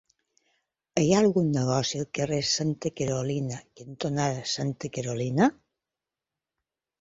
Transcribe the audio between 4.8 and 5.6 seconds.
Carolina?